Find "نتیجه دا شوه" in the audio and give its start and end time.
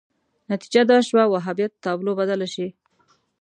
0.51-1.23